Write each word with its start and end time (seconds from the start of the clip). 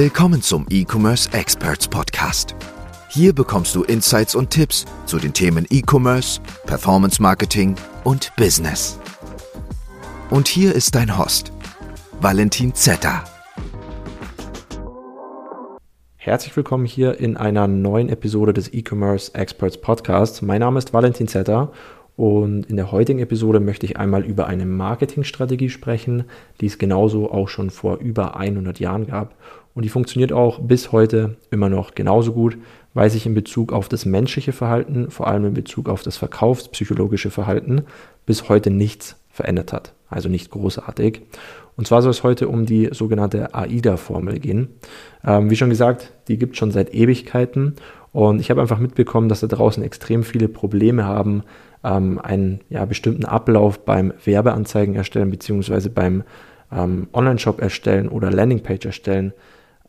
Willkommen 0.00 0.42
zum 0.42 0.64
E-Commerce 0.70 1.28
Experts 1.32 1.88
Podcast. 1.88 2.54
Hier 3.08 3.32
bekommst 3.32 3.74
du 3.74 3.82
Insights 3.82 4.36
und 4.36 4.48
Tipps 4.48 4.84
zu 5.06 5.18
den 5.18 5.34
Themen 5.34 5.66
E-Commerce, 5.70 6.40
Performance 6.66 7.20
Marketing 7.20 7.74
und 8.04 8.30
Business. 8.36 8.96
Und 10.30 10.46
hier 10.46 10.72
ist 10.72 10.94
dein 10.94 11.18
Host, 11.18 11.50
Valentin 12.20 12.72
Zetter. 12.74 13.24
Herzlich 16.14 16.56
willkommen 16.56 16.84
hier 16.84 17.18
in 17.18 17.36
einer 17.36 17.66
neuen 17.66 18.08
Episode 18.08 18.52
des 18.52 18.72
E-Commerce 18.72 19.34
Experts 19.34 19.80
Podcasts. 19.80 20.42
Mein 20.42 20.60
Name 20.60 20.78
ist 20.78 20.92
Valentin 20.92 21.26
Zetter 21.26 21.72
und 22.18 22.64
in 22.66 22.74
der 22.74 22.90
heutigen 22.90 23.20
Episode 23.20 23.60
möchte 23.60 23.86
ich 23.86 23.96
einmal 23.96 24.24
über 24.24 24.48
eine 24.48 24.66
Marketingstrategie 24.66 25.68
sprechen, 25.68 26.24
die 26.60 26.66
es 26.66 26.76
genauso 26.76 27.30
auch 27.30 27.48
schon 27.48 27.70
vor 27.70 27.98
über 27.98 28.36
100 28.36 28.80
Jahren 28.80 29.06
gab. 29.06 29.36
Und 29.72 29.84
die 29.84 29.88
funktioniert 29.88 30.32
auch 30.32 30.58
bis 30.58 30.90
heute 30.90 31.36
immer 31.52 31.68
noch 31.68 31.94
genauso 31.94 32.32
gut, 32.32 32.58
weil 32.92 33.08
sich 33.08 33.24
in 33.24 33.34
Bezug 33.34 33.72
auf 33.72 33.88
das 33.88 34.04
menschliche 34.04 34.50
Verhalten, 34.50 35.12
vor 35.12 35.28
allem 35.28 35.44
in 35.44 35.54
Bezug 35.54 35.88
auf 35.88 36.02
das 36.02 36.16
verkaufspsychologische 36.16 37.30
Verhalten, 37.30 37.82
bis 38.26 38.48
heute 38.48 38.70
nichts 38.70 39.14
verändert 39.30 39.72
hat. 39.72 39.94
Also 40.08 40.28
nicht 40.28 40.50
großartig. 40.50 41.22
Und 41.76 41.86
zwar 41.86 42.02
soll 42.02 42.10
es 42.10 42.24
heute 42.24 42.48
um 42.48 42.66
die 42.66 42.88
sogenannte 42.90 43.54
AIDA-Formel 43.54 44.40
gehen. 44.40 44.70
Ähm, 45.24 45.50
wie 45.50 45.56
schon 45.56 45.70
gesagt, 45.70 46.12
die 46.26 46.36
gibt 46.36 46.54
es 46.54 46.58
schon 46.58 46.72
seit 46.72 46.92
Ewigkeiten. 46.92 47.76
Und 48.10 48.40
ich 48.40 48.50
habe 48.50 48.60
einfach 48.60 48.80
mitbekommen, 48.80 49.28
dass 49.28 49.38
da 49.38 49.46
draußen 49.46 49.84
extrem 49.84 50.24
viele 50.24 50.48
Probleme 50.48 51.04
haben, 51.04 51.44
ähm, 51.84 52.18
einen 52.18 52.60
ja, 52.68 52.84
bestimmten 52.84 53.24
Ablauf 53.24 53.84
beim 53.84 54.12
Werbeanzeigen 54.24 54.94
erstellen 54.94 55.30
beziehungsweise 55.30 55.90
beim 55.90 56.24
ähm, 56.72 57.08
Online-Shop 57.12 57.60
erstellen 57.60 58.08
oder 58.08 58.30
Landingpage 58.30 58.86
erstellen 58.86 59.32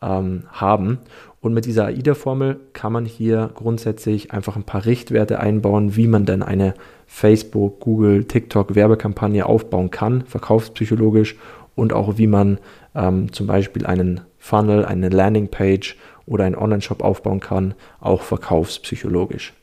ähm, 0.02 0.44
haben. 0.52 0.98
Und 1.40 1.54
mit 1.54 1.64
dieser 1.64 1.86
AIDA-Formel 1.86 2.60
kann 2.74 2.92
man 2.92 3.06
hier 3.06 3.50
grundsätzlich 3.54 4.32
einfach 4.32 4.56
ein 4.56 4.64
paar 4.64 4.84
Richtwerte 4.84 5.40
einbauen, 5.40 5.96
wie 5.96 6.06
man 6.06 6.26
denn 6.26 6.42
eine 6.42 6.74
Facebook, 7.06 7.80
Google, 7.80 8.24
TikTok 8.24 8.74
Werbekampagne 8.74 9.46
aufbauen 9.46 9.90
kann, 9.90 10.22
verkaufspsychologisch 10.26 11.36
und 11.74 11.92
auch 11.92 12.18
wie 12.18 12.26
man 12.26 12.58
ähm, 12.94 13.32
zum 13.32 13.46
Beispiel 13.46 13.86
einen 13.86 14.20
Funnel, 14.38 14.84
eine 14.84 15.08
Landingpage 15.08 15.96
oder 16.26 16.44
einen 16.44 16.56
Online-Shop 16.56 17.02
aufbauen 17.02 17.40
kann, 17.40 17.74
auch 18.00 18.22
verkaufspsychologisch. 18.22 19.54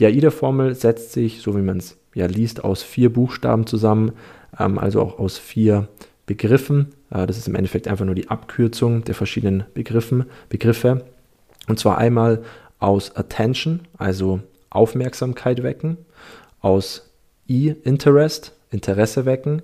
Die 0.00 0.06
AIDA-Formel 0.06 0.74
setzt 0.74 1.12
sich, 1.12 1.42
so 1.42 1.54
wie 1.54 1.62
man 1.62 1.76
es 1.76 1.98
ja 2.14 2.26
liest, 2.26 2.64
aus 2.64 2.82
vier 2.82 3.12
Buchstaben 3.12 3.66
zusammen, 3.66 4.12
ähm, 4.58 4.78
also 4.78 5.02
auch 5.02 5.18
aus 5.18 5.36
vier 5.38 5.88
Begriffen. 6.24 6.88
Äh, 7.10 7.26
das 7.26 7.36
ist 7.36 7.46
im 7.46 7.54
Endeffekt 7.54 7.86
einfach 7.86 8.06
nur 8.06 8.14
die 8.14 8.28
Abkürzung 8.28 9.04
der 9.04 9.14
verschiedenen 9.14 9.64
Begriffen, 9.74 10.24
Begriffe. 10.48 11.04
Und 11.68 11.78
zwar 11.78 11.98
einmal 11.98 12.42
aus 12.78 13.14
Attention, 13.14 13.80
also 13.98 14.40
Aufmerksamkeit 14.70 15.62
wecken, 15.62 15.98
aus 16.60 17.10
E, 17.46 17.74
Interest, 17.84 18.54
Interesse 18.70 19.26
wecken, 19.26 19.60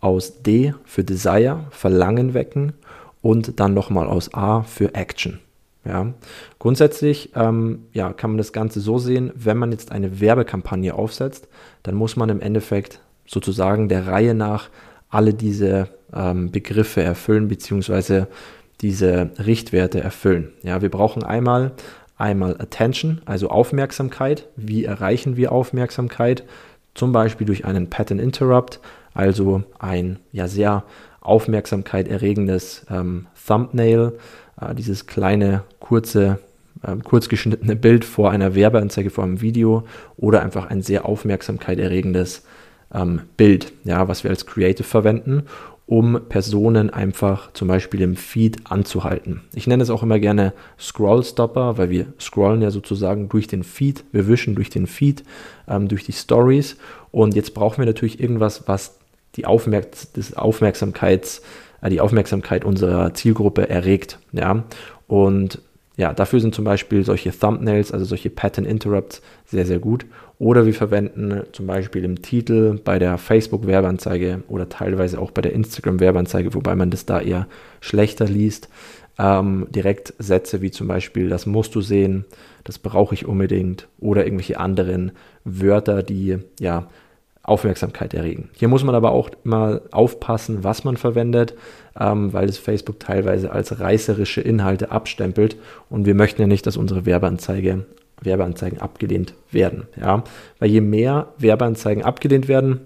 aus 0.00 0.42
D 0.42 0.74
für 0.84 1.04
Desire, 1.04 1.66
Verlangen 1.70 2.32
wecken 2.32 2.72
und 3.20 3.60
dann 3.60 3.74
nochmal 3.74 4.06
aus 4.06 4.32
A 4.32 4.62
für 4.62 4.94
Action. 4.94 5.40
Ja. 5.84 6.14
Grundsätzlich 6.58 7.32
ähm, 7.34 7.86
ja, 7.92 8.12
kann 8.12 8.30
man 8.30 8.38
das 8.38 8.52
Ganze 8.52 8.80
so 8.80 8.98
sehen, 8.98 9.32
wenn 9.34 9.58
man 9.58 9.70
jetzt 9.70 9.92
eine 9.92 10.20
Werbekampagne 10.20 10.94
aufsetzt, 10.94 11.48
dann 11.82 11.94
muss 11.94 12.16
man 12.16 12.30
im 12.30 12.40
Endeffekt 12.40 13.00
sozusagen 13.26 13.88
der 13.88 14.06
Reihe 14.06 14.34
nach 14.34 14.70
alle 15.10 15.34
diese 15.34 15.88
ähm, 16.12 16.50
Begriffe 16.50 17.02
erfüllen, 17.02 17.48
beziehungsweise 17.48 18.28
diese 18.80 19.30
Richtwerte 19.38 20.00
erfüllen. 20.00 20.52
Ja, 20.62 20.82
wir 20.82 20.90
brauchen 20.90 21.22
einmal, 21.22 21.72
einmal 22.16 22.54
Attention, 22.60 23.20
also 23.24 23.48
Aufmerksamkeit. 23.48 24.48
Wie 24.56 24.84
erreichen 24.84 25.36
wir 25.36 25.52
Aufmerksamkeit? 25.52 26.44
Zum 26.94 27.12
Beispiel 27.12 27.46
durch 27.46 27.64
einen 27.64 27.90
Pattern 27.90 28.18
Interrupt, 28.18 28.80
also 29.14 29.62
ein 29.78 30.18
ja 30.32 30.48
sehr 30.48 30.84
Aufmerksamkeit 31.20 32.08
erregendes 32.08 32.84
ähm, 32.90 33.26
Thumbnail, 33.46 34.12
äh, 34.60 34.74
dieses 34.74 35.06
kleine, 35.06 35.62
kurze, 35.80 36.38
äh, 36.82 36.96
kurz 37.02 37.28
geschnittene 37.28 37.76
Bild 37.76 38.04
vor 38.04 38.30
einer 38.30 38.54
Werbeanzeige, 38.54 39.10
vor 39.10 39.24
einem 39.24 39.40
Video 39.40 39.84
oder 40.16 40.42
einfach 40.42 40.66
ein 40.66 40.82
sehr 40.82 41.06
aufmerksamkeit 41.06 41.78
erregendes 41.78 42.44
ähm, 42.92 43.22
Bild, 43.36 43.72
ja, 43.84 44.08
was 44.08 44.24
wir 44.24 44.30
als 44.30 44.46
Creative 44.46 44.86
verwenden, 44.86 45.44
um 45.86 46.18
Personen 46.28 46.88
einfach 46.88 47.52
zum 47.52 47.68
Beispiel 47.68 48.00
im 48.00 48.16
Feed 48.16 48.70
anzuhalten. 48.70 49.42
Ich 49.54 49.66
nenne 49.66 49.82
es 49.82 49.90
auch 49.90 50.02
immer 50.02 50.18
gerne 50.18 50.54
Scroll 50.78 51.22
Stopper, 51.22 51.76
weil 51.76 51.90
wir 51.90 52.06
scrollen 52.18 52.62
ja 52.62 52.70
sozusagen 52.70 53.28
durch 53.28 53.48
den 53.48 53.64
Feed, 53.64 54.04
wir 54.12 54.26
wischen 54.26 54.54
durch 54.54 54.70
den 54.70 54.86
Feed, 54.86 55.24
ähm, 55.68 55.88
durch 55.88 56.04
die 56.04 56.12
Stories 56.12 56.76
und 57.10 57.34
jetzt 57.34 57.52
brauchen 57.52 57.78
wir 57.78 57.86
natürlich 57.86 58.18
irgendwas, 58.18 58.66
was 58.66 58.98
die 59.36 59.46
Aufmerk 59.46 59.88
des 60.14 60.36
Aufmerksamkeits 60.36 61.42
die 61.90 62.00
Aufmerksamkeit 62.00 62.64
unserer 62.64 63.14
Zielgruppe 63.14 63.68
erregt. 63.68 64.18
Ja? 64.32 64.64
Und 65.06 65.60
ja, 65.96 66.12
dafür 66.12 66.40
sind 66.40 66.54
zum 66.54 66.64
Beispiel 66.64 67.04
solche 67.04 67.30
Thumbnails, 67.30 67.92
also 67.92 68.04
solche 68.04 68.30
Pattern 68.30 68.64
Interrupts 68.64 69.22
sehr, 69.44 69.64
sehr 69.64 69.78
gut. 69.78 70.06
Oder 70.40 70.66
wir 70.66 70.74
verwenden 70.74 71.42
zum 71.52 71.66
Beispiel 71.68 72.04
im 72.04 72.20
Titel 72.20 72.80
bei 72.82 72.98
der 72.98 73.16
Facebook-Werbeanzeige 73.18 74.42
oder 74.48 74.68
teilweise 74.68 75.20
auch 75.20 75.30
bei 75.30 75.42
der 75.42 75.52
Instagram-Werbeanzeige, 75.52 76.54
wobei 76.54 76.74
man 76.74 76.90
das 76.90 77.06
da 77.06 77.20
eher 77.20 77.46
schlechter 77.80 78.26
liest, 78.26 78.68
ähm, 79.18 79.68
direkt 79.70 80.12
Sätze 80.18 80.60
wie 80.60 80.72
zum 80.72 80.88
Beispiel, 80.88 81.28
das 81.28 81.46
musst 81.46 81.76
du 81.76 81.80
sehen, 81.80 82.24
das 82.64 82.80
brauche 82.80 83.14
ich 83.14 83.26
unbedingt 83.26 83.86
oder 84.00 84.24
irgendwelche 84.24 84.58
anderen 84.58 85.12
Wörter, 85.44 86.02
die 86.02 86.38
ja 86.58 86.88
Aufmerksamkeit 87.44 88.14
erregen. 88.14 88.48
Hier 88.54 88.68
muss 88.68 88.84
man 88.84 88.94
aber 88.94 89.12
auch 89.12 89.30
immer 89.44 89.82
aufpassen, 89.90 90.64
was 90.64 90.82
man 90.82 90.96
verwendet, 90.96 91.54
ähm, 91.98 92.32
weil 92.32 92.48
es 92.48 92.58
Facebook 92.58 92.98
teilweise 92.98 93.52
als 93.52 93.78
reißerische 93.78 94.40
Inhalte 94.40 94.90
abstempelt 94.90 95.56
und 95.90 96.06
wir 96.06 96.14
möchten 96.14 96.40
ja 96.40 96.48
nicht, 96.48 96.66
dass 96.66 96.78
unsere 96.78 97.04
Werbeanzeige, 97.04 97.84
Werbeanzeigen 98.22 98.80
abgelehnt 98.80 99.34
werden. 99.50 99.86
Ja? 100.00 100.24
Weil 100.58 100.70
je 100.70 100.80
mehr 100.80 101.28
Werbeanzeigen 101.36 102.02
abgelehnt 102.02 102.48
werden, 102.48 102.80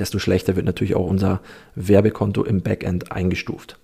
desto 0.00 0.18
schlechter 0.18 0.56
wird 0.56 0.64
natürlich 0.64 0.94
auch 0.94 1.06
unser 1.06 1.40
Werbekonto 1.74 2.44
im 2.44 2.62
Backend 2.62 3.12
eingestuft. 3.12 3.78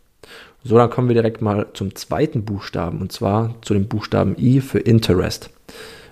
So, 0.64 0.76
dann 0.76 0.90
kommen 0.90 1.08
wir 1.08 1.14
direkt 1.14 1.42
mal 1.42 1.66
zum 1.74 1.94
zweiten 1.94 2.44
Buchstaben 2.44 3.00
und 3.02 3.12
zwar 3.12 3.54
zu 3.60 3.74
dem 3.74 3.88
Buchstaben 3.88 4.36
I 4.38 4.60
für 4.60 4.80
Interest. 4.80 5.50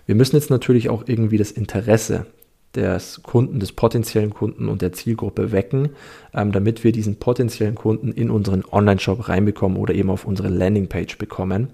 Wir 0.04 0.14
müssen 0.14 0.36
jetzt 0.36 0.50
natürlich 0.50 0.90
auch 0.90 1.04
irgendwie 1.06 1.38
das 1.38 1.50
Interesse 1.50 2.26
des 2.76 3.22
Kunden, 3.22 3.58
des 3.58 3.72
potenziellen 3.72 4.32
Kunden 4.32 4.68
und 4.68 4.82
der 4.82 4.92
Zielgruppe 4.92 5.50
wecken, 5.50 5.90
ähm, 6.34 6.52
damit 6.52 6.84
wir 6.84 6.92
diesen 6.92 7.16
potenziellen 7.16 7.74
Kunden 7.74 8.12
in 8.12 8.30
unseren 8.30 8.64
Online-Shop 8.70 9.28
reinbekommen 9.28 9.78
oder 9.78 9.94
eben 9.94 10.10
auf 10.10 10.24
unsere 10.24 10.48
Landingpage 10.48 11.18
bekommen. 11.18 11.68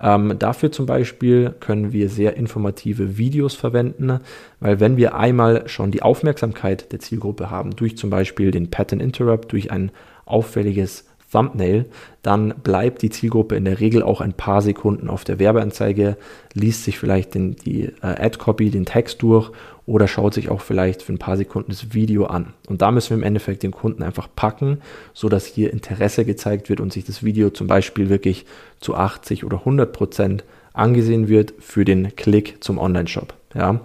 Ähm, 0.00 0.38
dafür 0.38 0.70
zum 0.72 0.86
Beispiel 0.86 1.54
können 1.60 1.92
wir 1.92 2.08
sehr 2.08 2.36
informative 2.36 3.18
Videos 3.18 3.54
verwenden, 3.54 4.20
weil 4.60 4.78
wenn 4.78 4.96
wir 4.96 5.14
einmal 5.14 5.68
schon 5.68 5.90
die 5.90 6.02
Aufmerksamkeit 6.02 6.92
der 6.92 7.00
Zielgruppe 7.00 7.50
haben, 7.50 7.74
durch 7.74 7.96
zum 7.96 8.10
Beispiel 8.10 8.50
den 8.50 8.70
Pattern 8.70 9.00
Interrupt, 9.00 9.52
durch 9.52 9.70
ein 9.70 9.90
auffälliges 10.26 11.04
Thumbnail, 11.32 11.86
dann 12.22 12.54
bleibt 12.62 13.02
die 13.02 13.10
Zielgruppe 13.10 13.56
in 13.56 13.64
der 13.64 13.80
Regel 13.80 14.02
auch 14.02 14.20
ein 14.20 14.32
paar 14.32 14.62
Sekunden 14.62 15.08
auf 15.08 15.24
der 15.24 15.38
Werbeanzeige, 15.38 16.16
liest 16.54 16.84
sich 16.84 16.98
vielleicht 16.98 17.34
den, 17.34 17.56
die 17.56 17.84
äh, 17.84 17.92
Ad-Copy, 18.02 18.70
den 18.70 18.84
Text 18.86 19.22
durch 19.22 19.50
oder 19.86 20.08
schaut 20.08 20.34
sich 20.34 20.48
auch 20.50 20.60
vielleicht 20.60 21.02
für 21.02 21.12
ein 21.12 21.18
paar 21.18 21.36
Sekunden 21.36 21.70
das 21.70 21.94
Video 21.94 22.26
an. 22.26 22.52
Und 22.68 22.82
da 22.82 22.90
müssen 22.90 23.10
wir 23.10 23.16
im 23.18 23.22
Endeffekt 23.22 23.62
den 23.62 23.70
Kunden 23.70 24.02
einfach 24.02 24.28
packen, 24.34 24.78
so 25.14 25.28
dass 25.28 25.46
hier 25.46 25.72
Interesse 25.72 26.24
gezeigt 26.24 26.68
wird 26.68 26.80
und 26.80 26.92
sich 26.92 27.04
das 27.04 27.22
Video 27.22 27.50
zum 27.50 27.68
Beispiel 27.68 28.08
wirklich 28.08 28.46
zu 28.80 28.96
80 28.96 29.44
oder 29.44 29.58
100 29.58 29.92
Prozent 29.92 30.44
angesehen 30.72 31.28
wird 31.28 31.54
für 31.60 31.84
den 31.84 32.14
Klick 32.16 32.62
zum 32.62 32.78
Online-Shop. 32.78 33.32
Ja. 33.54 33.80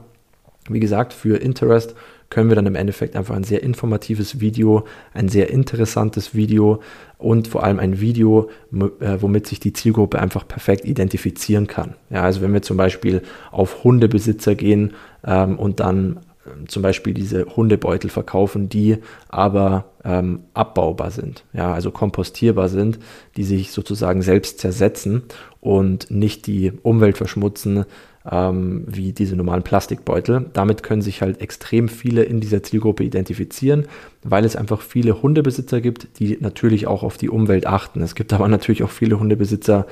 Wie 0.70 0.80
gesagt, 0.80 1.14
für 1.14 1.38
Interest 1.38 1.96
können 2.32 2.50
wir 2.50 2.56
dann 2.56 2.66
im 2.66 2.76
Endeffekt 2.76 3.16
einfach 3.16 3.36
ein 3.36 3.44
sehr 3.44 3.62
informatives 3.62 4.40
Video, 4.40 4.86
ein 5.14 5.28
sehr 5.28 5.50
interessantes 5.50 6.34
Video 6.34 6.82
und 7.18 7.48
vor 7.48 7.64
allem 7.64 7.78
ein 7.78 8.00
Video, 8.00 8.50
äh, 8.72 9.18
womit 9.20 9.48
sich 9.48 9.60
die 9.60 9.74
Zielgruppe 9.74 10.20
einfach 10.20 10.48
perfekt 10.48 10.86
identifizieren 10.86 11.68
kann. 11.68 11.96
Ja, 12.10 12.24
also 12.24 12.42
wenn 12.42 12.54
wir 12.54 12.62
zum 12.62 12.78
Beispiel 12.78 13.22
auf 13.52 13.84
Hundebesitzer 13.84 14.56
gehen 14.56 14.94
ähm, 15.26 15.58
und 15.58 15.80
dann 15.80 16.20
ähm, 16.46 16.68
zum 16.68 16.82
Beispiel 16.82 17.14
diese 17.14 17.46
Hundebeutel 17.56 18.10
verkaufen, 18.10 18.70
die 18.70 18.98
aber 19.30 19.86
ähm, 20.04 20.42
abbaubar 20.54 21.12
sind, 21.12 21.44
ja, 21.54 21.74
also 21.74 21.92
kompostierbar 21.92 22.70
sind, 22.70 23.00
die 23.38 23.44
sich 23.44 23.72
sozusagen 23.72 24.22
selbst 24.22 24.60
zersetzen 24.60 25.24
und 25.60 26.10
nicht 26.10 26.48
die 26.48 26.74
Umwelt 26.84 27.18
verschmutzen, 27.18 27.86
ähm, 28.30 28.84
wie 28.88 29.14
diese 29.14 29.36
normalen 29.36 29.64
Plastikbeutel. 29.64 30.46
Damit 30.54 30.84
können 30.84 31.02
sich 31.02 31.22
halt 31.22 31.42
extrem 31.42 31.90
viele 31.90 32.24
in 32.24 32.40
dieser 32.40 32.64
Zielgruppe 32.64 33.04
identifizieren, 33.04 33.86
weil 34.24 34.46
es 34.46 34.56
einfach 34.56 34.82
viele 34.82 35.22
Hundebesitzer 35.22 35.82
gibt, 35.82 36.20
die 36.20 36.38
natürlich 36.40 36.88
auch 36.88 37.04
auf 37.04 37.18
die 37.18 37.30
Umwelt 37.30 37.66
achten. 37.66 38.02
Es 38.02 38.16
gibt 38.16 38.34
aber 38.34 38.48
natürlich 38.48 38.84
auch 38.84 38.92
viele 38.92 39.20
Hundebesitzer, 39.20 39.88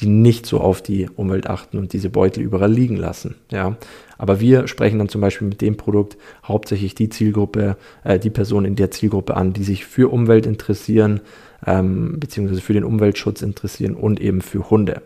die 0.00 0.06
nicht 0.06 0.46
so 0.46 0.60
auf 0.60 0.82
die 0.82 1.08
Umwelt 1.14 1.46
achten 1.46 1.78
und 1.78 1.92
diese 1.92 2.10
Beutel 2.10 2.42
überall 2.42 2.72
liegen 2.72 2.96
lassen. 2.96 3.36
Ja. 3.50 3.76
Aber 4.18 4.40
wir 4.40 4.66
sprechen 4.66 4.98
dann 4.98 5.08
zum 5.08 5.20
Beispiel 5.20 5.46
mit 5.46 5.60
dem 5.60 5.76
Produkt 5.76 6.16
hauptsächlich 6.44 6.94
die 6.94 7.08
Zielgruppe, 7.10 7.76
äh, 8.02 8.18
die 8.18 8.30
Personen 8.30 8.66
in 8.66 8.76
der 8.76 8.90
Zielgruppe 8.90 9.36
an, 9.36 9.52
die 9.52 9.64
sich 9.64 9.84
für 9.84 10.12
Umwelt 10.12 10.46
interessieren, 10.46 11.20
ähm, 11.66 12.18
beziehungsweise 12.18 12.60
für 12.60 12.72
den 12.72 12.84
Umweltschutz 12.84 13.42
interessieren 13.42 13.94
und 13.94 14.20
eben 14.20 14.40
für 14.40 14.70
Hunde. 14.70 15.02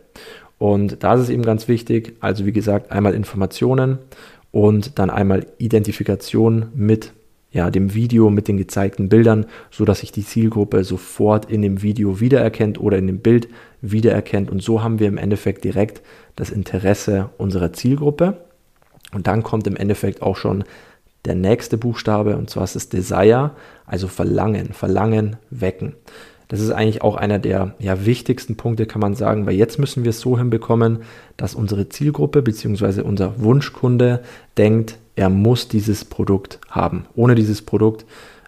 Und 0.59 1.03
da 1.03 1.15
ist 1.15 1.21
es 1.21 1.29
eben 1.31 1.43
ganz 1.43 1.69
wichtig, 1.69 2.17
also 2.21 2.45
wie 2.45 2.53
gesagt, 2.53 2.91
einmal 2.91 3.15
Informationen 3.15 3.99
und 4.51 4.99
dann 4.99 5.11
einmal 5.11 5.47
Identifikation 5.59 6.67
mit 6.75 7.13
ja, 7.51 7.71
dem 7.71 7.95
Video, 7.95 8.29
mit 8.29 8.49
den 8.49 8.59
gezeigten 8.59 9.09
Bildern, 9.09 9.47
so 9.71 9.85
dass 9.85 10.01
sich 10.01 10.13
die 10.13 10.25
Zielgruppe 10.25 10.85
sofort 10.85 11.51
in 11.51 11.63
dem 11.63 11.83
Video 11.83 12.21
wiedererkennt 12.21 12.79
oder 12.79 12.99
in 12.99 13.07
dem 13.07 13.21
Bild 13.21 13.49
wiedererkennt. 13.81 14.51
Und 14.51 14.63
so 14.63 14.83
haben 14.83 14.99
wir 14.99 15.09
im 15.09 15.17
Endeffekt 15.17 15.65
direkt 15.65 16.03
das 16.37 16.51
Interesse 16.51 17.31
unserer 17.39 17.73
Zielgruppe. 17.73 18.39
Und 19.13 19.27
dann 19.27 19.43
kommt 19.43 19.67
im 19.67 19.77
Endeffekt 19.77 20.21
auch 20.21 20.37
schon 20.37 20.65
der 21.25 21.35
nächste 21.35 21.79
Buchstabe, 21.79 22.37
und 22.37 22.51
zwar 22.51 22.65
ist 22.65 22.77
es 22.77 22.89
Desire, 22.91 23.53
also 23.87 24.09
Verlangen, 24.09 24.73
Verlangen 24.73 25.37
wecken. 25.51 25.95
Das 26.49 26.61
ist 26.61 26.71
eigentlich 26.71 27.03
auch 27.03 27.17
einer 27.17 27.39
der 27.39 27.75
ja, 27.79 28.07
wichtigsten 28.07 28.57
Punkte, 28.57 28.87
kann 28.87 29.01
man 29.01 29.15
sagen, 29.15 29.47
weil 29.47 29.55
jetzt 29.55 29.79
müssen 29.79 30.05
wir 30.05 30.11
es 30.11 30.21
so 30.21 30.39
hinbekommen, 30.39 31.01
dass 31.37 31.55
unsere 31.55 31.89
Zielgruppe 31.91 32.43
bzw. 32.43 33.03
unser 33.03 33.41
Wunschkunde 33.41 34.23
denkt, 34.57 34.99
er 35.15 35.29
muss 35.29 35.69
dieses 35.69 36.05
Produkt 36.05 36.59
haben. 36.71 37.07
Ohne 37.15 37.35
dieses 37.35 37.63
Produkt 37.63 38.07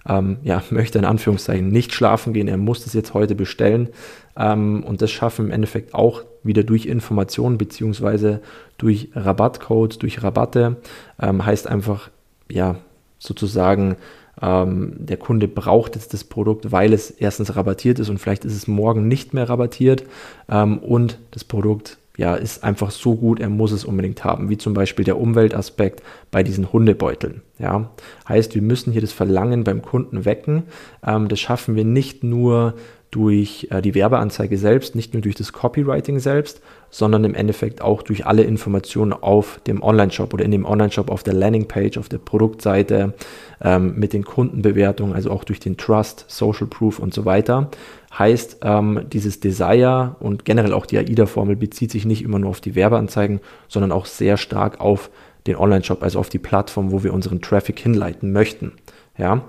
ähm, 0.09 0.39
ja, 0.43 0.63
möchte 0.71 0.99
in 0.99 1.05
Anführungszeichen 1.05 1.69
nicht 1.69 1.93
schlafen 1.93 2.33
gehen, 2.33 2.49
er 2.49 2.57
muss 2.57 2.85
das 2.85 2.95
jetzt 2.95 3.13
heute 3.13 3.35
bestellen. 3.35 3.89
Ähm, 4.37 4.83
und 4.85 5.03
das 5.03 5.11
schaffen 5.11 5.47
im 5.47 5.53
Endeffekt 5.53 5.95
auch 5.95 6.23
wieder 6.43 6.63
durch 6.63 6.87
Informationen 6.87 7.59
bzw. 7.59 8.39
durch 8.79 9.11
Rabattcodes, 9.15 9.99
durch 9.99 10.23
Rabatte. 10.23 10.77
Ähm, 11.21 11.45
heißt 11.45 11.67
einfach, 11.67 12.09
ja, 12.51 12.77
sozusagen 13.19 13.97
ähm, 14.41 14.95
der 14.99 15.17
Kunde 15.17 15.49
braucht 15.49 15.97
jetzt 15.97 16.13
das 16.13 16.25
Produkt, 16.25 16.73
weil 16.73 16.93
es 16.93 17.11
erstens 17.11 17.57
rabattiert 17.57 17.99
ist 17.99 18.09
und 18.09 18.19
vielleicht 18.19 18.45
ist 18.45 18.55
es 18.55 18.67
morgen 18.67 19.09
nicht 19.09 19.35
mehr 19.35 19.49
rabattiert 19.49 20.05
ähm, 20.49 20.79
und 20.79 21.19
das 21.31 21.45
Produkt 21.45 21.99
ja, 22.17 22.35
ist 22.35 22.65
einfach 22.65 22.91
so 22.91 23.15
gut, 23.15 23.41
er 23.41 23.49
muss 23.49 23.73
es 23.73 23.87
unbedingt 23.87 24.25
haben, 24.25 24.51
wie 24.51 24.59
zum 24.59 24.75
Beispiel 24.75 25.07
der 25.07 25.19
Umweltaspekt 25.19 26.03
bei 26.31 26.43
diesen 26.43 26.71
Hundebeuteln. 26.71 27.41
Ja. 27.59 27.91
Heißt, 28.29 28.55
wir 28.55 28.61
müssen 28.61 28.93
hier 28.93 29.01
das 29.01 29.13
Verlangen 29.13 29.65
beim 29.65 29.81
Kunden 29.81 30.27
wecken. 30.27 30.65
Ähm, 31.03 31.29
das 31.29 31.41
schaffen 31.41 31.77
wir 31.77 31.85
nicht 31.87 32.23
nur 32.23 32.75
durch 33.11 33.67
äh, 33.71 33.83
die 33.83 33.95
Werbeanzeige 33.95 34.57
selbst, 34.57 34.95
nicht 34.95 35.15
nur 35.15 35.23
durch 35.23 35.35
das 35.35 35.53
Copywriting 35.53 36.21
selbst, 36.21 36.61
sondern 36.91 37.25
im 37.25 37.35
Endeffekt 37.35 37.83
auch 37.83 38.03
durch 38.03 38.27
alle 38.27 38.43
Informationen 38.43 39.13
auf 39.13 39.61
dem 39.67 39.83
Online-Shop 39.83 40.33
oder 40.33 40.45
in 40.45 40.51
dem 40.51 40.65
Online-Shop 40.65 41.11
auf 41.11 41.23
der 41.23 41.35
Landingpage, 41.35 41.99
auf 41.99 42.09
der 42.09 42.19
Produktseite, 42.19 43.15
ähm, 43.63 43.95
mit 43.97 44.13
den 44.13 44.25
Kundenbewertungen, 44.25 45.15
also 45.15 45.31
auch 45.31 45.45
durch 45.45 45.61
den 45.61 45.77
Trust, 45.77 46.25
Social 46.29 46.67
Proof 46.67 46.99
und 46.99 47.13
so 47.13 47.25
weiter. 47.25 47.71
Heißt, 48.17 48.59
ähm, 48.63 49.07
dieses 49.13 49.41
Desire 49.41 50.17
und 50.21 50.45
generell 50.45 50.73
auch 50.73 50.87
die 50.87 50.99
AIDA-Formel 50.99 51.57
bezieht 51.57 51.91
sich 51.91 52.05
nicht 52.05 52.23
immer 52.23 52.39
nur 52.39 52.51
auf 52.51 52.61
die 52.61 52.75
Werbeanzeigen, 52.75 53.41
sondern 53.69 53.93
auch 53.93 54.07
sehr 54.07 54.37
stark 54.37 54.81
auf 54.81 55.11
den 55.47 55.57
Online-Shop, 55.57 56.03
also 56.03 56.19
auf 56.19 56.29
die 56.29 56.39
Plattform, 56.39 56.93
wo 56.93 57.03
wir 57.03 57.13
unseren 57.13 57.41
Traffic 57.41 57.79
hinleiten 57.79 58.33
möchten. 58.33 58.73
Ja, 59.17 59.43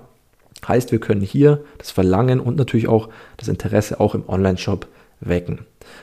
Heißt, 0.66 0.92
wir 0.92 1.00
können 1.00 1.20
hier 1.20 1.60
das 1.78 1.90
Verlangen 1.90 2.40
und 2.40 2.56
natürlich 2.56 2.88
auch 2.88 3.08
das 3.36 3.48
Interesse 3.48 4.00
auch 4.00 4.14
im 4.14 4.28
Online-Shop 4.28 4.86
wecken. 5.20 5.60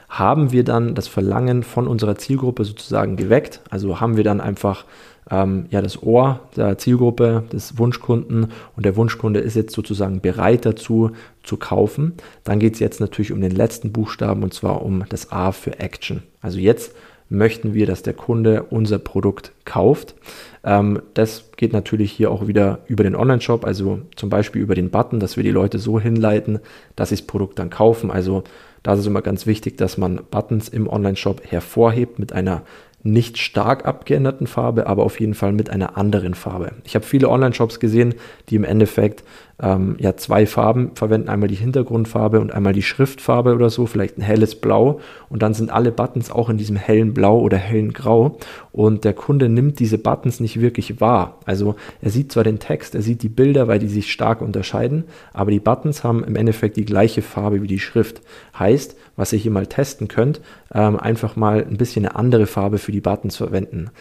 Haben 0.10 0.52
wir 0.52 0.64
dann 0.64 0.96
das 0.96 1.08
Verlangen 1.08 1.64
von 1.64 1.88
unserer 1.88 2.18
Zielgruppe 2.18 2.66
sozusagen 2.66 3.16
geweckt, 3.16 3.62
also 3.70 4.00
haben 4.00 4.18
wir 4.18 4.24
dann 4.24 4.42
einfach 4.42 4.86
ähm, 5.30 5.66
ja, 5.70 5.82
das 5.82 6.02
Ohr 6.02 6.42
der 6.56 6.78
Zielgruppe, 6.78 7.44
des 7.52 7.78
Wunschkunden 7.78 8.52
und 8.76 8.86
der 8.86 8.96
Wunschkunde 8.96 9.40
ist 9.40 9.56
jetzt 9.56 9.74
sozusagen 9.74 10.22
bereit 10.22 10.66
dazu 10.66 11.12
zu 11.44 11.58
kaufen, 11.58 12.14
dann 12.44 12.60
geht 12.60 12.74
es 12.74 12.80
jetzt 12.80 13.00
natürlich 13.00 13.32
um 13.32 13.42
den 13.42 13.52
letzten 13.52 13.92
Buchstaben 13.92 14.44
und 14.44 14.54
zwar 14.54 14.82
um 14.82 15.04
das 15.10 15.32
A 15.32 15.52
für 15.52 15.80
Action. 15.80 16.24
Also 16.42 16.60
jetzt 16.60 16.94
möchten 17.30 17.74
wir, 17.74 17.86
dass 17.86 18.04
der 18.04 18.14
Kunde 18.14 18.64
unser 18.70 19.00
Produkt 19.00 19.54
kauft. 19.66 20.16
Ähm, 20.64 21.02
das 21.14 21.52
geht 21.56 21.74
natürlich 21.74 22.12
hier 22.12 22.32
auch 22.32 22.48
wieder 22.48 22.80
über 22.88 23.04
den 23.04 23.16
Online-Shop, 23.16 23.66
also 23.66 24.02
zum 24.16 24.30
Beispiel 24.30 24.62
über 24.62 24.76
den 24.76 24.90
Button, 24.90 25.20
dass 25.20 25.38
wir 25.38 25.44
die 25.44 25.52
Leute 25.52 25.80
so 25.80 26.00
hinleiten, 26.00 26.60
dass 26.96 27.10
sie 27.10 27.16
das 27.16 27.26
Produkt 27.26 27.60
dann 27.60 27.70
kaufen. 27.70 28.12
Also 28.12 28.44
da 28.84 28.94
ist 28.94 29.00
es 29.00 29.08
immer 29.08 29.22
ganz 29.22 29.46
wichtig, 29.46 29.78
dass 29.78 29.98
man 29.98 30.22
Buttons 30.32 30.70
im 30.70 30.88
Online-Shop 30.88 31.42
hervorhebt 31.46 32.20
mit 32.20 32.34
einer 32.34 32.64
nicht 33.02 33.38
stark 33.38 33.86
abgeänderten 33.86 34.48
Farbe, 34.48 34.88
aber 34.88 35.04
auf 35.04 35.20
jeden 35.20 35.34
Fall 35.34 35.54
mit 35.54 35.70
einer 35.70 35.98
anderen 35.98 36.34
Farbe. 36.34 36.74
Ich 36.84 36.96
habe 36.96 37.06
viele 37.06 37.30
Online-Shops 37.30 37.80
gesehen, 37.80 38.16
die 38.50 38.56
im 38.56 38.66
Endeffekt 38.66 39.24
ähm, 39.62 39.96
ja 40.00 40.16
zwei 40.16 40.46
Farben 40.46 40.92
verwenden, 40.96 41.30
einmal 41.30 41.50
die 41.50 41.56
Hintergrundfarbe 41.56 42.40
und 42.40 42.54
einmal 42.54 42.74
die 42.74 42.82
Schriftfarbe 42.82 43.54
oder 43.54 43.70
so, 43.70 43.86
vielleicht 43.86 44.18
ein 44.18 44.22
helles 44.22 44.56
Blau. 44.56 45.00
Und 45.30 45.42
dann 45.42 45.54
sind 45.54 45.72
alle 45.72 45.92
Buttons 45.92 46.32
auch 46.32 46.50
in 46.50 46.58
diesem 46.58 46.76
hellen 46.76 47.14
Blau 47.14 47.40
oder 47.40 47.58
hellen 47.58 47.94
Grau. 47.94 48.38
Und 48.72 49.04
der 49.04 49.14
Kunde 49.14 49.50
nimmt 49.50 49.80
diese 49.80 49.98
Buttons 49.98 50.40
nicht 50.40 50.62
wirklich 50.62 51.02
wahr. 51.02 51.40
Also 51.46 51.76
er 52.02 52.10
sieht 52.10 52.32
zwar 52.32 52.44
den 52.44 52.60
Text, 52.60 52.96
er 52.96 53.02
sieht 53.02 53.24
die 53.24 53.30
Bilder, 53.30 53.68
weil 53.68 53.80
die 53.80 53.88
sich 53.88 54.12
stark 54.12 54.42
unterscheiden, 54.42 55.06
aber 55.34 55.52
die 55.52 55.60
Buttons 55.60 56.04
haben 56.04 56.24
im 56.24 56.36
Endeffekt 56.36 56.78
die 56.78 56.86
gleiche 56.86 57.22
Farbe 57.22 57.62
wie 57.62 57.68
die 57.68 57.80
Schrift. 57.80 58.22
Heißt, 58.58 58.96
was 59.16 59.34
ihr 59.34 59.40
hier 59.40 59.52
mal 59.52 59.68
testen 59.68 60.08
könnt, 60.08 60.42
ähm, 60.74 60.98
einfach 60.98 61.36
mal 61.36 61.66
ein 61.66 61.78
bisschen 61.78 62.06
eine 62.06 62.16
andere 62.16 62.46
Farbe 62.46 62.78
für 62.78 62.92
die 62.92 63.02
Buttons 63.02 63.36
verwenden 63.36 63.92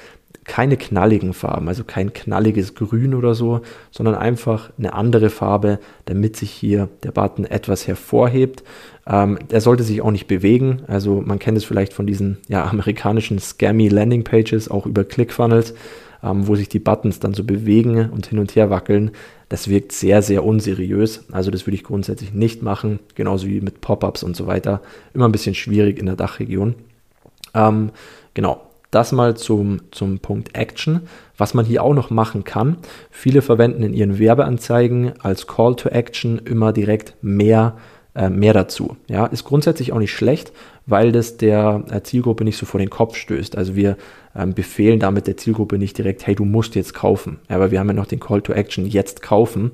keine 0.49 0.77
knalligen 0.77 1.35
Farben, 1.35 1.69
also 1.69 1.85
kein 1.85 2.13
knalliges 2.13 2.75
Grün 2.75 3.15
oder 3.15 3.35
so, 3.35 3.61
sondern 3.93 4.17
einfach 4.17 4.71
eine 4.79 4.95
andere 4.95 5.31
Farbe, 5.31 5.79
damit 6.07 6.37
sich 6.37 6.51
hier 6.51 6.89
der 7.05 7.13
Button 7.13 7.45
etwas 7.45 7.87
hervorhebt. 7.87 8.65
Ähm, 9.07 9.39
der 9.51 9.61
sollte 9.61 9.85
sich 9.85 10.03
auch 10.03 10.11
nicht 10.11 10.27
bewegen, 10.27 10.83
also 10.89 11.23
man 11.25 11.39
kennt 11.39 11.57
es 11.57 11.65
vielleicht 11.65 11.93
von 11.93 12.07
diesen 12.07 12.39
ja, 12.49 12.67
amerikanischen 12.67 13.39
Scammy 13.39 13.89
Landing 13.89 14.25
Pages, 14.25 14.69
auch 14.69 14.87
über 14.87 15.05
ClickFunnels, 15.05 15.75
ähm, 16.23 16.49
wo 16.49 16.57
sich 16.57 16.69
die 16.69 16.81
Buttons 16.81 17.21
dann 17.21 17.35
so 17.35 17.45
bewegen 17.45 18.11
und 18.11 18.27
hin 18.27 18.39
und 18.39 18.57
her 18.57 18.71
wackeln. 18.71 19.13
Das 19.49 19.69
wirkt 19.69 19.93
sehr, 19.93 20.21
sehr 20.23 20.45
unseriös. 20.45 21.25
Also 21.31 21.51
das 21.51 21.67
würde 21.67 21.77
ich 21.77 21.85
grundsätzlich 21.85 22.35
nicht 22.35 22.63
machen, 22.63 22.99
genauso 23.15 23.47
wie 23.47 23.61
mit 23.61 23.81
Pop-ups 23.81 24.23
und 24.23 24.37
so 24.37 24.47
weiter. 24.47 24.83
Immer 25.15 25.29
ein 25.29 25.33
bisschen 25.33 25.55
schwierig 25.55 25.99
in 25.99 26.07
der 26.07 26.17
Dachregion. 26.17 26.75
Ähm, 27.55 27.91
genau, 28.35 28.68
das 28.91 29.13
mal 29.13 29.37
zum, 29.37 29.81
zum 29.91 30.19
Punkt 30.19 30.57
Action. 30.57 31.03
Was 31.37 31.55
man 31.55 31.65
hier 31.65 31.83
auch 31.83 31.95
noch 31.95 32.11
machen 32.11 32.45
kann, 32.45 32.79
viele 33.11 33.43
verwenden 33.43 33.83
in 33.83 33.95
ihren 33.95 34.19
Werbeanzeigen 34.19 35.21
als 35.21 35.47
Call 35.47 35.77
to 35.77 35.89
Action 35.89 36.39
immer 36.39 36.73
direkt 36.73 37.15
mehr, 37.23 37.77
äh, 38.15 38.29
mehr 38.31 38.55
dazu. 38.55 38.97
Ja, 39.09 39.27
ist 39.27 39.45
grundsätzlich 39.45 39.93
auch 39.93 39.99
nicht 39.99 40.13
schlecht, 40.13 40.53
weil 40.87 41.13
das 41.13 41.37
der 41.37 41.85
äh, 41.91 42.03
Zielgruppe 42.03 42.45
nicht 42.45 42.57
so 42.57 42.67
vor 42.67 42.81
den 42.81 42.91
Kopf 42.91 43.17
stößt. 43.17 43.57
Also 43.57 43.77
wir 43.77 43.97
ähm, 44.35 44.55
befehlen 44.55 45.01
damit 45.01 45.27
der 45.27 45.37
Zielgruppe 45.37 45.79
nicht 45.79 45.99
direkt, 45.99 46.27
hey, 46.27 46.35
du 46.35 46.45
musst 46.45 46.75
jetzt 46.75 46.95
kaufen. 46.95 47.39
Aber 47.49 47.71
wir 47.71 47.81
haben 47.81 47.89
ja 47.89 47.95
noch 47.95 48.07
den 48.07 48.21
Call 48.21 48.43
to 48.43 48.53
Action, 48.53 48.87
jetzt 48.87 49.23
kaufen. 49.23 49.73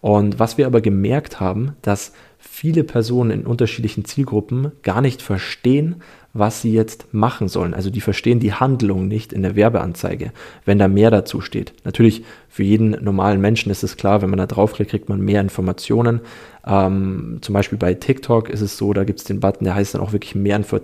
Und 0.00 0.38
was 0.38 0.56
wir 0.58 0.66
aber 0.66 0.80
gemerkt 0.80 1.40
haben, 1.40 1.72
dass 1.82 2.12
viele 2.38 2.84
Personen 2.84 3.30
in 3.30 3.46
unterschiedlichen 3.46 4.04
Zielgruppen 4.04 4.72
gar 4.82 5.00
nicht 5.00 5.22
verstehen, 5.22 6.02
was 6.34 6.62
sie 6.62 6.72
jetzt 6.72 7.12
machen 7.12 7.48
sollen. 7.48 7.74
Also 7.74 7.90
die 7.90 8.00
verstehen 8.00 8.40
die 8.40 8.54
Handlung 8.54 9.06
nicht 9.06 9.32
in 9.32 9.42
der 9.42 9.54
Werbeanzeige, 9.54 10.32
wenn 10.64 10.78
da 10.78 10.88
mehr 10.88 11.10
dazu 11.10 11.40
steht. 11.40 11.74
Natürlich 11.84 12.24
für 12.48 12.62
jeden 12.62 12.90
normalen 13.02 13.40
Menschen 13.40 13.70
ist 13.70 13.82
es 13.82 13.96
klar, 13.96 14.22
wenn 14.22 14.30
man 14.30 14.38
da 14.38 14.46
draufklickt, 14.46 14.90
kriegt 14.90 15.08
man 15.08 15.20
mehr 15.20 15.40
Informationen. 15.40 16.20
Ähm, 16.66 17.38
zum 17.42 17.52
Beispiel 17.52 17.78
bei 17.78 17.94
TikTok 17.94 18.48
ist 18.48 18.62
es 18.62 18.78
so, 18.78 18.92
da 18.92 19.04
gibt 19.04 19.18
es 19.20 19.24
den 19.24 19.40
Button, 19.40 19.64
der 19.64 19.74
heißt 19.74 19.94
dann 19.94 20.00
auch 20.00 20.12
wirklich 20.12 20.34
mehr, 20.34 20.56
Info 20.56 20.78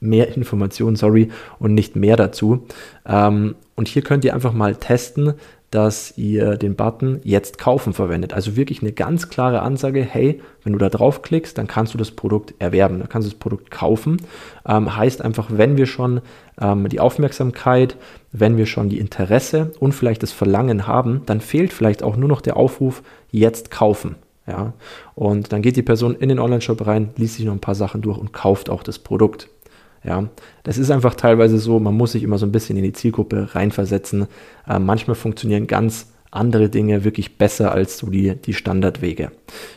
mehr 0.00 0.36
Informationen, 0.36 0.96
sorry, 0.96 1.30
und 1.58 1.74
nicht 1.74 1.96
mehr 1.96 2.16
dazu. 2.16 2.66
Ähm, 3.06 3.56
und 3.74 3.88
hier 3.88 4.02
könnt 4.02 4.24
ihr 4.24 4.34
einfach 4.34 4.52
mal 4.52 4.76
testen, 4.76 5.34
dass 5.74 6.16
ihr 6.16 6.56
den 6.56 6.76
Button 6.76 7.18
jetzt 7.24 7.58
kaufen 7.58 7.94
verwendet. 7.94 8.32
Also 8.32 8.54
wirklich 8.54 8.80
eine 8.80 8.92
ganz 8.92 9.28
klare 9.28 9.62
Ansage, 9.62 10.02
hey, 10.02 10.40
wenn 10.62 10.72
du 10.72 10.78
da 10.78 10.88
draufklickst, 10.88 11.58
dann 11.58 11.66
kannst 11.66 11.94
du 11.94 11.98
das 11.98 12.12
Produkt 12.12 12.54
erwerben, 12.60 13.00
dann 13.00 13.08
kannst 13.08 13.26
du 13.26 13.32
das 13.32 13.40
Produkt 13.40 13.72
kaufen. 13.72 14.18
Ähm, 14.68 14.96
heißt 14.96 15.20
einfach, 15.20 15.48
wenn 15.50 15.76
wir 15.76 15.86
schon 15.86 16.20
ähm, 16.60 16.88
die 16.88 17.00
Aufmerksamkeit, 17.00 17.96
wenn 18.30 18.56
wir 18.56 18.66
schon 18.66 18.88
die 18.88 19.00
Interesse 19.00 19.72
und 19.80 19.96
vielleicht 19.96 20.22
das 20.22 20.30
Verlangen 20.30 20.86
haben, 20.86 21.22
dann 21.26 21.40
fehlt 21.40 21.72
vielleicht 21.72 22.04
auch 22.04 22.16
nur 22.16 22.28
noch 22.28 22.40
der 22.40 22.56
Aufruf, 22.56 23.02
jetzt 23.32 23.72
kaufen. 23.72 24.14
Ja, 24.46 24.74
und 25.16 25.52
dann 25.52 25.60
geht 25.60 25.74
die 25.74 25.82
Person 25.82 26.14
in 26.14 26.28
den 26.28 26.38
Online-Shop 26.38 26.86
rein, 26.86 27.10
liest 27.16 27.34
sich 27.34 27.46
noch 27.46 27.52
ein 27.52 27.60
paar 27.60 27.74
Sachen 27.74 28.00
durch 28.00 28.18
und 28.18 28.32
kauft 28.32 28.70
auch 28.70 28.84
das 28.84 29.00
Produkt. 29.00 29.48
Ja, 30.04 30.28
das 30.64 30.76
ist 30.76 30.90
einfach 30.90 31.14
teilweise 31.14 31.58
so, 31.58 31.80
man 31.80 31.94
muss 31.94 32.12
sich 32.12 32.22
immer 32.22 32.36
so 32.36 32.44
ein 32.44 32.52
bisschen 32.52 32.76
in 32.76 32.84
die 32.84 32.92
Zielgruppe 32.92 33.54
reinversetzen. 33.54 34.26
Äh, 34.68 34.78
manchmal 34.78 35.14
funktionieren 35.14 35.66
ganz 35.66 36.08
andere 36.34 36.68
Dinge 36.68 37.04
wirklich 37.04 37.38
besser 37.38 37.72
als 37.72 37.96
so 37.96 38.08
die, 38.10 38.34
die 38.34 38.54
Standardwege. 38.54 39.30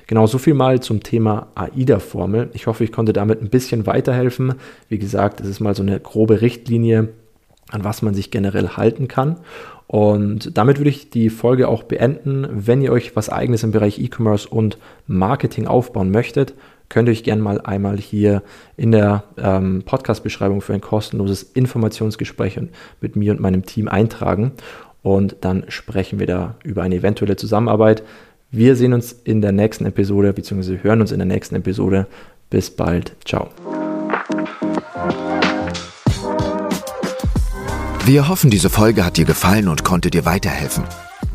Genau 0.08 0.26
so 0.26 0.38
viel 0.38 0.56
mal 0.56 0.82
zum 0.82 1.04
Thema 1.04 1.48
AIDA-Formel. 1.56 2.50
Ich 2.54 2.68
hoffe, 2.68 2.84
ich 2.84 2.92
konnte 2.92 3.14
damit 3.14 3.42
ein 3.42 3.50
bisschen 3.50 3.86
weiterhelfen. 3.86 4.56
Wie 4.90 4.98
gesagt, 4.98 5.40
es 5.40 5.48
ist 5.48 5.60
mal 5.60 5.76
so 5.76 5.84
eine 5.84 6.00
grobe 6.00 6.42
Richtlinie, 6.42 7.10
an 7.70 7.84
was 7.84 8.02
man 8.02 8.16
sich 8.16 8.32
generell 8.32 8.70
halten 8.70 9.08
kann. 9.08 9.38
Und 9.86 10.58
damit 10.58 10.80
würde 10.80 10.90
ich 10.90 11.10
die 11.10 11.30
Folge 11.30 11.68
auch 11.70 11.84
beenden. 11.84 12.48
Wenn 12.52 12.82
ihr 12.82 12.92
euch 12.92 13.16
was 13.16 13.30
eigenes 13.30 13.64
im 13.64 13.72
Bereich 13.72 14.00
E-Commerce 14.00 14.50
und 14.50 14.78
Marketing 15.06 15.68
aufbauen 15.68 16.12
möchtet, 16.12 16.56
könnt 16.90 17.10
ihr 17.10 17.12
euch 17.12 17.24
gerne 17.24 17.42
mal 17.42 17.62
einmal 17.62 17.98
hier 17.98 18.44
in 18.78 18.92
der 18.92 19.24
ähm, 19.38 19.84
Podcast-Beschreibung 19.86 20.62
für 20.62 20.74
ein 20.74 20.82
kostenloses 20.82 21.44
Informationsgespräch 21.44 22.60
mit 23.02 23.16
mir 23.16 23.32
und 23.32 23.40
meinem 23.40 23.66
Team 23.66 23.88
eintragen 23.88 24.54
und 25.04 25.38
dann 25.42 25.66
sprechen 25.70 26.20
wir 26.20 26.28
da 26.28 26.56
über 26.64 26.84
eine 26.84 26.96
eventuelle 26.96 27.36
Zusammenarbeit. 27.36 28.04
Wir 28.52 28.76
sehen 28.76 28.94
uns 28.94 29.12
in 29.12 29.42
der 29.42 29.52
nächsten 29.52 29.86
Episode, 29.86 30.34
beziehungsweise 30.34 30.84
hören 30.84 31.02
uns 31.02 31.12
in 31.12 31.20
der 31.20 31.26
nächsten 31.26 31.56
Episode. 31.56 32.08
Bis 32.50 32.70
bald. 32.70 33.16
Ciao. 33.26 33.50
Wir 38.06 38.30
hoffen, 38.30 38.50
diese 38.50 38.70
Folge 38.70 39.04
hat 39.04 39.18
dir 39.18 39.26
gefallen 39.26 39.68
und 39.68 39.84
konnte 39.84 40.10
dir 40.10 40.24
weiterhelfen. 40.24 40.86